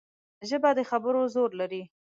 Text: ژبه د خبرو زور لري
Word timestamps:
ژبه 0.49 0.69
د 0.77 0.79
خبرو 0.89 1.21
زور 1.33 1.51
لري 1.59 1.83